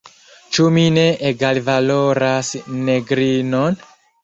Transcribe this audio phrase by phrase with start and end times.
[0.55, 1.03] Ĉu mi ne
[1.33, 2.51] egalvaloras
[2.91, 3.81] negrinon?